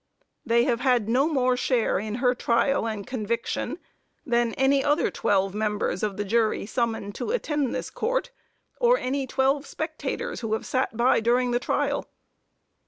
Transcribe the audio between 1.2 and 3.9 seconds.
more share in her trial and conviction